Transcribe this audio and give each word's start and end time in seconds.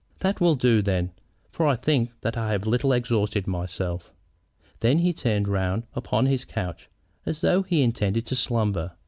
"That 0.21 0.41
will 0.41 0.55
do, 0.55 0.81
then, 0.81 1.11
for 1.51 1.67
I 1.67 1.75
think 1.75 2.21
that 2.21 2.35
I 2.35 2.53
have 2.53 2.65
a 2.65 2.69
little 2.71 2.91
exhausted 2.91 3.45
myself." 3.45 4.11
Then 4.79 4.97
he 4.97 5.13
turned 5.13 5.47
round 5.47 5.83
upon 5.93 6.25
his 6.25 6.43
couch, 6.43 6.89
as 7.23 7.41
though 7.41 7.61
he 7.61 7.83
intended 7.83 8.25
to 8.25 8.35
slumber. 8.35 8.93